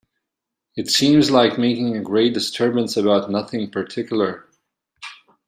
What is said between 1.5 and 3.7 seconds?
making a great disturbance about nothing